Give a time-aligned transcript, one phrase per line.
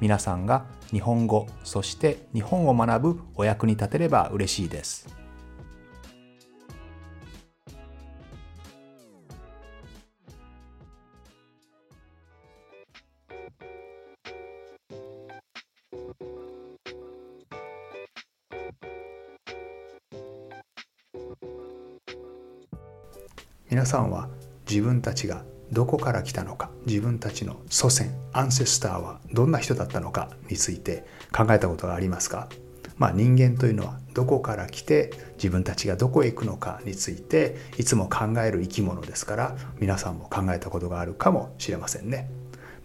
[0.00, 5.20] 皆さんが日本語そして日本を学ぶお役に立てれば嬉しいです。
[23.70, 24.28] 皆さんは
[24.68, 32.48] 自分たちがどこから来たのか自分たちの祖先アンセスターはどんな人だったのかについて考えたことがありますか？
[32.98, 42.28] まあ、人間というのはどこから来て自分たちがどこへ行くのかについていつも考える生き物ですから皆さんも考えたことがあるかもしれませんね。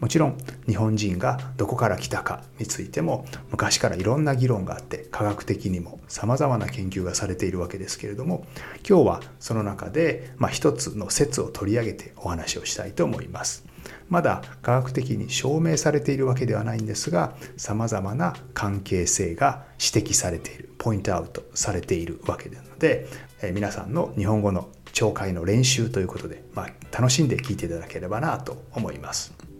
[0.00, 8.46] もちろん日本人がどこから来たかについても昔からいろんな議論があって科学的にもさまざまな研究がされているわけですけれども
[8.88, 13.64] 今日はその中で、まあ、一つの説を取り上げてお話をしたいと思います。
[14.08, 23.06] まだ科学的に証明されているわけではないんですがさまざまな関係性が指摘されているポイントアウトされているわけなので、
[23.42, 29.53] え皆さんの日本語の聴解の練習ということで、まあ、楽しんで聞いていただければなと思います。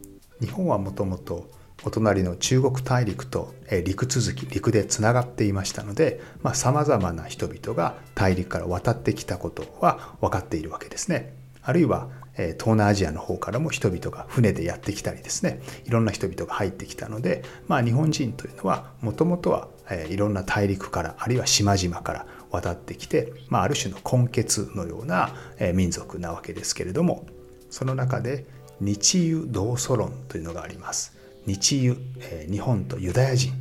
[0.45, 1.49] 日本はもともと
[1.85, 6.21] お隣の中国大陸と陸続き陸でつながっていましたので
[6.53, 11.35] さまざ、まな人々が大陸から渡ってきたことは分かっているわけですね。
[11.63, 19.69] あるいは東南アジアの方からも人々が船でやってきたりですねいろんな人々が入ってきたので、まあ、日本人というのはもともとは
[20.11, 25.31] いろんな大陸からあるいは島々から渡ってきて、まあ、ある種の根血のような
[25.73, 27.25] 民族なわけですけれども
[27.71, 28.45] その中で
[28.81, 31.17] 日ユ同祖論というのがあります。
[31.47, 33.53] 日ユ、えー、日本とユダヤ人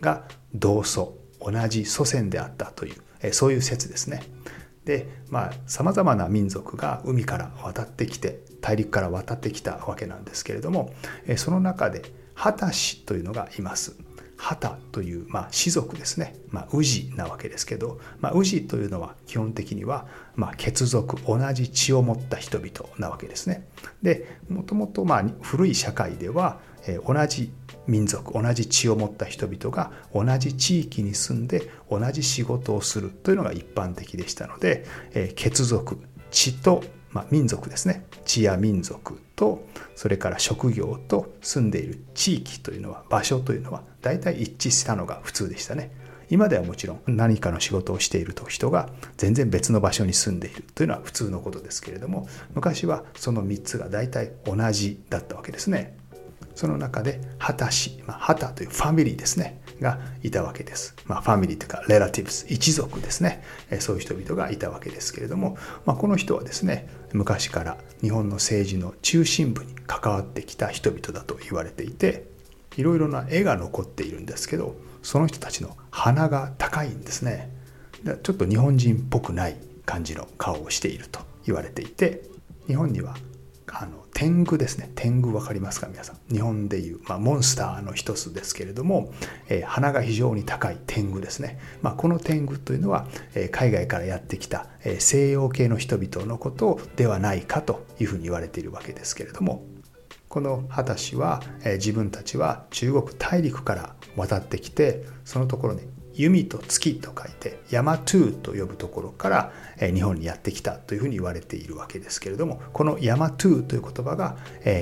[0.00, 4.22] が同祖同じ祖先であったという、えー、そういう説ですね。
[4.84, 10.94] でまあさまざまな民族が海から渡ってきて大陸から渡ってきたわけなんですけれども、
[11.26, 12.02] えー、その中で
[12.34, 13.96] ハタシというのがいます。
[14.44, 20.06] 旗という、まあ、士族ですね、まあ、氏なわけですけど、まあ、氏というのは基本的には、
[20.36, 23.66] まあ、血族同じ血を持った人々なわけですね。
[24.02, 25.06] でもともと
[25.40, 27.50] 古い社会では、えー、同じ
[27.86, 34.84] 民族同じ血を持った人々が同じ地域に住んで同じ仕事をするというのが一般的でしたので、
[35.14, 35.98] えー、血族
[36.30, 36.84] 血と
[37.14, 38.04] まあ、民族ですね。
[38.26, 39.64] 地や民族と
[39.94, 45.90] それから職業と住んでいる地域というのは場所というのは大体一致したのが普通でしたね。
[46.30, 55.96] 今ではもちろん何かの仕事をしていると人が全然別の場所に住んでいるというのは普通のことですけれども昔はその3つが大体同じだったわけですね。
[56.54, 59.60] その中で旗氏、まあ、旗というファミリーですね。
[59.80, 60.94] がいたわけです。
[61.06, 63.42] まあ、ファミリーというか、レラティブス、一族ですね。
[63.80, 72.26] そういう人々がいたわけですけれども、まあ、この人はですね、昔から日本の政治の中心部に関わってきた人々だと言われていて、
[72.76, 77.50] いろいろな絵が残っているんですけど、その人たちの鼻が高いんですね。
[78.22, 79.56] ちょっと日本人っぽくない
[79.86, 82.22] 感じの顔をしていると言われていて、
[82.66, 83.16] 日本には
[83.76, 84.92] あの天狗ですね。
[84.94, 85.88] 天狗分かりますか？
[85.88, 86.32] 皆さん。
[86.32, 89.12] 日本でいう、まあ、モンスターの一つですけれども、
[89.48, 99.66] えー、鼻が非常に高い天狗ですね、まあ、この天狗というのは、えー、海外からやってきた、えー、西洋系の人々のことではないかというふうに言われているわけですけれども
[100.28, 105.80] このハタ氏は、えー、自分たちは中国大陸から渡ってきてそのところに
[106.14, 114.36] 弓と月と書いてヤマトゥーと呼ぶところから日本にやってきたというふうに言われているわけですけれどもこのヤマトゥーという言葉が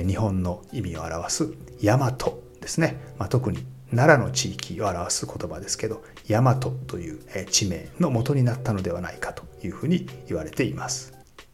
[0.05, 7.19] 日本の意味を表すヤマトですね、まあ、特に奈良の地域を表す言葉ですけどヤマトという
[7.49, 11.13] 地名の元になったのではないかというふうに言われています。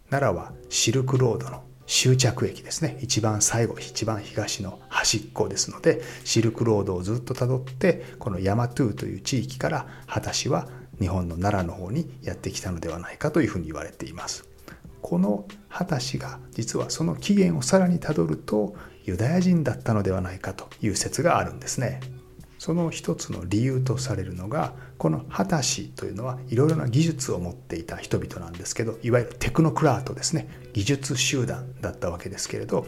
[0.10, 3.00] 奈良はシルクロードの終着駅ですね。
[3.02, 10.68] 一番最後一番東の端っこですのでシルクロードをずっとたどってこのヤマトゥーという地域から果たしは
[11.00, 14.48] 日本の奈良の方にやってきたのではないかというふうに言われています。
[15.02, 18.76] この果たしが実はその起源をさらにたどると
[19.06, 22.02] ユダヤ人だったのではないかという説があるんですね。
[22.60, 30.50] その一つの理由とされるのがこのハタシというのはいろいろな技術を持っていた人々なんですけどいわゆるテクノクラートですね。
[30.74, 32.86] 技術集団だったわけですけれど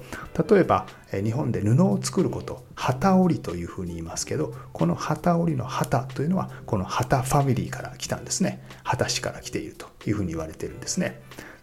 [0.49, 8.61] 例えば日本で布を作ること旗織というふうに言いますけどこの旗織の旗というのはこの旗ファミリーから来たんですね。
[8.83, 11.21] 旗氏から来ているというふうに言われているんですね。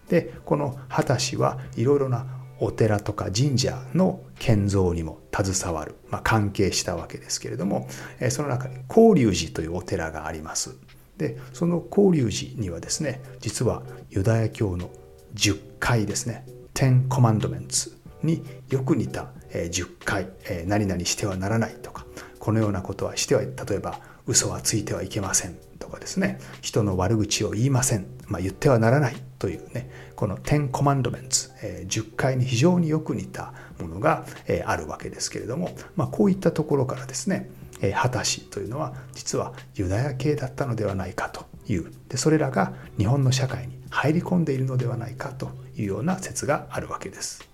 [0.09, 7.89] でこの旗氏はいろいろなお寺とか神社の建造にも携わる、まあ、関係したわけですけれども
[8.21, 10.77] えその中に法隆寺というお寺があります。
[11.19, 14.91] でその法隆寺にはですね実はユダヤ教の
[15.35, 20.29] 10回ですね10コマンドメンツによく似た10回
[20.67, 22.07] 何々してはならないとか
[22.39, 37.49] このようなことはしては例えば嘘はついてはいけませんとかですね人の悪口を言いません、まあ、言ってはならないというねこの10コマンドメンツ、え10回に非常によく似たものが、えあるわけですけれども、まあ、こういったところからですね
[37.95, 47.49] 果たしというのは実はユダヤ系だったのではないかというでそれらが日本の社会に入り込んでいるのではないかというような説があるわけです。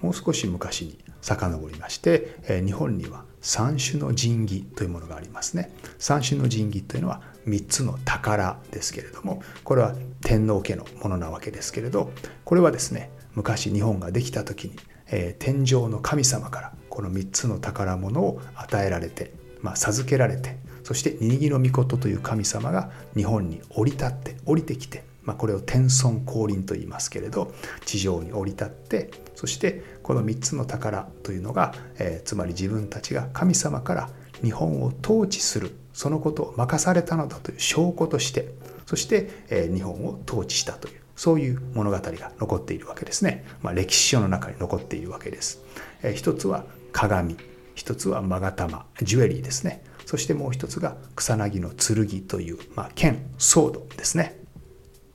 [0.00, 5.70] もう少し昔に遡りまして、え日本には三種の神器というものがありますね。
[5.98, 12.12] 三種の神器というのは3つの宝ですけれどもこれは天皇家のものなわけですけれど
[12.44, 14.76] これはですね昔日本ができた時に、
[15.08, 19.32] えー、天上の神様からこの3つの宝物を与えられて、
[19.62, 27.52] まあ、授けられてそしてニギの御事という神様が日本に降り立って降りてきて、まあ、これを天孫降臨と言いますけれど
[27.84, 34.10] 地上に降り立ってそしてこの3つの宝というのが、えー、つまり自分たちが神様から
[34.42, 35.70] 日本を統治する
[36.00, 38.54] そのことを任されたのだという証拠として
[38.86, 45.60] そして、え、日本を統治したというそういう物語が残っているわけですね、まあ、歴史書の中に残っているわけです、
[46.02, 47.36] えー、一つは鏡
[47.74, 49.82] 一つは勾玉ジュエリーですね。
[50.06, 54.38] そしてもう一つが草薙の剣という、まあ、剣ソードですね。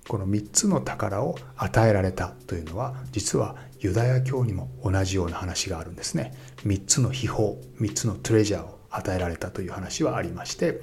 [0.08, 6.34] この3つの宝を与えられたというのは実はユダヤ教にも同じような話があるんですね。
[6.66, 7.50] 3つの秘宝
[7.80, 10.82] 3つのトレジャーを与えられたという話はありまして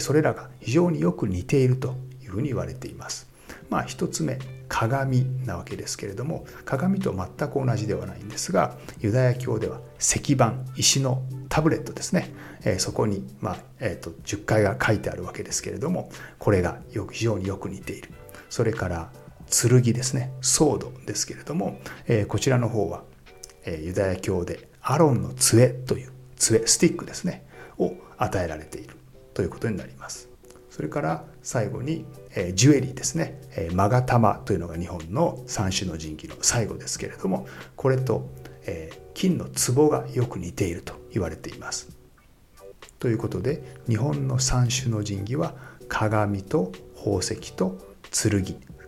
[0.00, 3.28] それらが非常によく似ているというふうに言われています。
[3.70, 4.38] まあ、一つ目
[4.68, 12.32] 鏡なわけですけれども鏡と全く同じではないんですがユダヤ教では石板石のタブレットですね、
[12.64, 18.10] えそこに、まあえーと、10回が書いてあるわけですけれどもこれがよく非常によく似ている。
[18.50, 19.10] それから
[19.50, 20.32] 剣ですね。
[20.40, 23.04] ソードですけれども、え、こちらの方は、
[23.66, 27.46] えユダヤ教でアロンの杖という杖スティックですね。
[27.78, 28.96] を与えられている
[29.32, 30.28] ということになります。
[30.70, 32.04] それから最後に、
[32.34, 38.28] えー、ジュエリーですね、えー、勾玉というのが日本の三種の神器の最後ですけれどもこれと、
[38.66, 41.96] えー、金の壺がよく似ていると言われています。
[42.98, 45.54] ということで日本の三種の神器は
[45.88, 47.78] 鏡と宝石と
[48.10, 48.42] 剣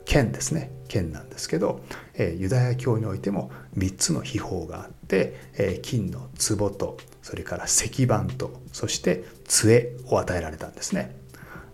[0.05, 1.81] 剣ですね剣なんですけど、
[2.15, 11.17] えー、ユダヤ教においても3つの秘宝があって、えー、金の壺とそれから石板とそして杖を与えられたんですね。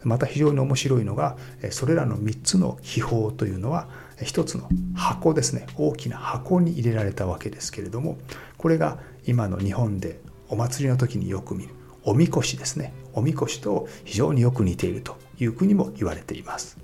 [0.02, 1.36] また非常に面白いのが
[1.72, 3.86] それらの3つの秘宝というのは
[4.22, 5.66] 一つの箱ですね。
[5.76, 8.16] 大きな箱に入れられたわけですけれども
[8.56, 12.94] これが今の日本でお祭りの時によく見るおみこしですね。
[13.12, 16.78] おみこしと非常によく似ているというふうにも言われています。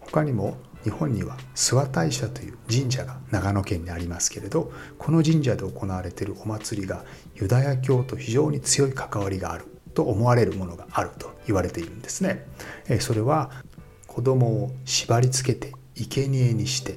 [0.00, 7.04] 他にも日本には諏訪大社という神社が長野県にありますけれどこの神社で行われているお祭りが
[7.34, 12.46] ユダヤ教と非常に強い関わりがあると思われるものがあると言われているんですね。
[13.00, 13.50] それは
[14.06, 16.96] 子供を縛り付けて生贄にして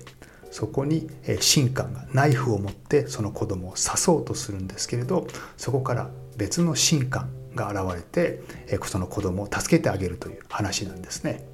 [0.52, 5.26] そこに神官がナイフを持ってその子供を刺そうとするんですけれど
[5.58, 8.42] そこから別の神官が現れて
[8.86, 11.46] その子供を助けてあげるという話なんですね。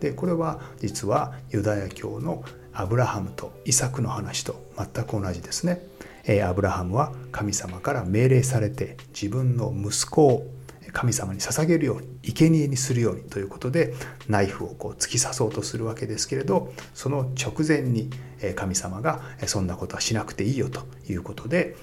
[0.00, 5.86] でこれは実はユダヤ教のアブラハムとイサクの話と全く同じですね。
[6.26, 10.46] えアブラハムは神様から命令されて自分の息子を
[10.92, 13.94] 神様に捧げるように生贄にするようにということで
[14.28, 18.08] ナイフをこう突き刺そうとするわけですけれどその直前に
[18.54, 21.76] 神様がそんなことはしなくていいよということで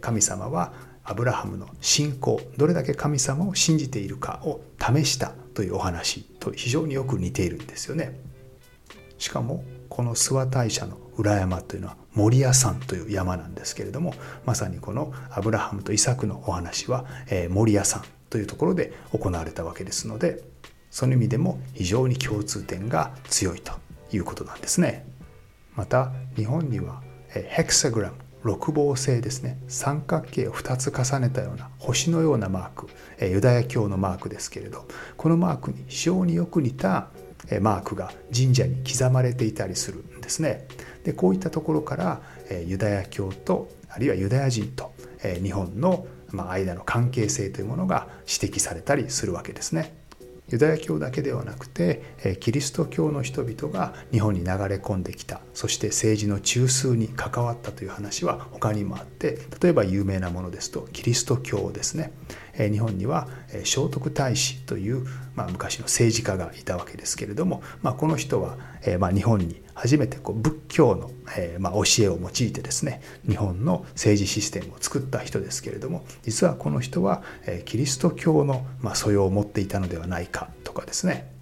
[0.00, 0.72] 神様は
[1.02, 8.18] アブラハムの信仰どれだけ神様を信じているかを試したというお話と非常によく似ているんですよね。
[9.18, 14.14] しかもこの諏訪大社の裏山というのは守屋山という山なんですけれども
[14.46, 20.42] まさにこのアブラハムとイサクのお話は、えー、守屋山というところで行われたわけですので
[20.90, 23.72] その意味でも非常に共通点が強いと
[24.12, 25.06] いうことなんですね。
[25.76, 32.88] また日本にはヘクサグラム六芒星ですね三角形を2つ重ねたような星のようなマーク
[33.20, 37.08] ユダヤ教のマークですけれどこのマークに非常によく似た
[37.60, 40.66] マークが神社に刻まれていたりするんですね。
[41.04, 42.20] でこういったところから
[42.66, 44.92] ユダヤ教とあるいはユダヤ人と
[45.42, 49.99] 日本の間の関係性というものが指摘されたりするわけですね。
[50.50, 52.02] ユダヤ教だけではなくて
[52.40, 55.40] キリスト教の人々が日本に流れ込んできた。
[55.54, 62.12] そして政治の中枢に関わったという話は他にもあって例えば有名なものですとキリスト教ですね。
[62.56, 63.28] 日本には
[63.64, 68.58] 聖徳太子という、まあ、昔の政治家がいたわけですけれども、まあ、この人は、
[68.98, 81.32] まあ、日本に初めてこう仏教のえ、まあ、教えを用いてですね日本の政治システムを作った人ですけれども実はこの人はえキリスト教の、まあ、素養を持っていたのではないかとかですね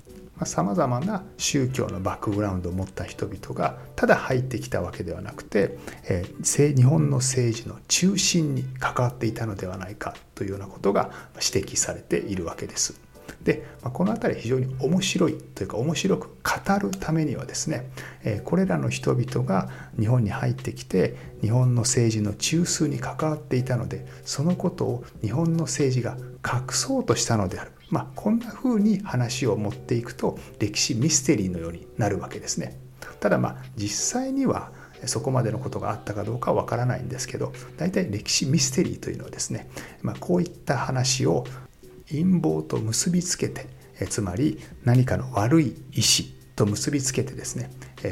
[0.44, 13.07] さまざ、まな宗教のバックグラウンドを持った人々がただ入ってきたわけではなくて、えー、日本の政治の中心に関わっていたのではないかというようなことが指摘されているわけです。
[13.48, 17.88] で、まあ、この辺り非常に面白いというか面白く語るためにはですね、
[18.22, 32.78] え、これらの人々が日本に入ってきて日本の政治の中枢に関わっていたのでそのことを日本の政治が隠そうとしたのであるまあ、こんな風に話を持っていくと歴史ミステリーのようになるわけですね。
[33.18, 34.72] ただまあ実際には
[35.06, 39.70] そこまでのことがあったかどうかはわからないんですけど大体歴史ミステリーというのはですね、
[40.02, 41.44] まあ、こういった話を
[42.10, 43.66] 陰謀と結びつけて
[44.08, 47.70] つまり何かの悪い意志と結びつけてですね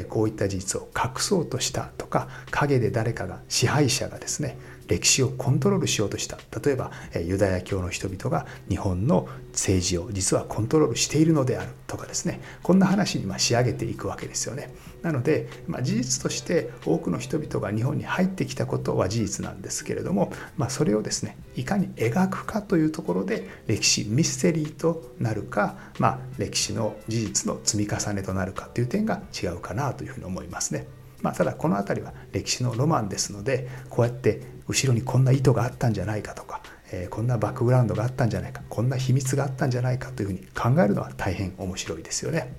[0.09, 6.91] こういった事実を隠そうとしたとか陰で誰かが支配者がですね歴史をコントロールしようとした例えば
[7.25, 14.73] ユダヤ教の人々が日本の政治を実はコントロールしているのであるとかですねこんな話に仕上げていくわけですよね。
[15.01, 30.87] なので、まあ、事実として多くの人々が日本に入ってきたことは事実なんですけれども、まあ、それをですねいかに描くかというところで歴史ミステリーとなるか、まあ、歴史の事実の積み重ねとなるかという点が違うかなというふうに思いますね。
[31.21, 42.53] まあ、ただこの辺りは歴史のロマンですのでこうやって後ろにこんな意図があったんじゃないかとか、えー、こんなバックグラウンドがあったんじゃないかこんな秘密があったんじゃないかというふうに考えるのは大変面白いですよね。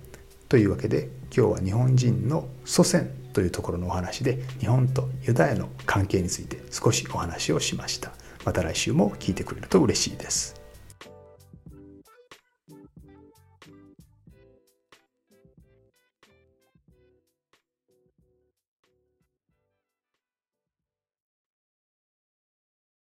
[0.48, 8.12] というわけで今日は日本人の祖先というところのお話で日本とユダヤの関係について少しお話をしました。
[8.44, 10.57] また来週も聞いてくれると嬉しいです。